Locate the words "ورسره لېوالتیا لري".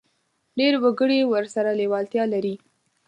1.25-2.55